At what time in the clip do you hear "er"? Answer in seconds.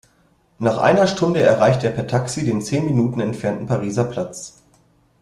1.85-1.93